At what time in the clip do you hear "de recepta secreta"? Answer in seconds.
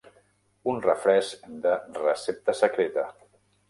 1.69-3.09